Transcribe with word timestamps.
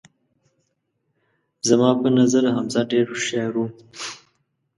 زما 1.67 1.89
په 2.01 2.07
نظر 2.17 2.43
حمزه 2.55 2.81
ډیر 2.91 3.05
هوښیار 3.11 3.53
وو 3.57 3.65